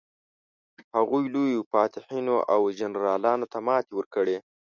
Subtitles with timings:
[0.95, 4.37] هغوی لویو فاتحینو او جنرالانو ته ماتې ورکړې.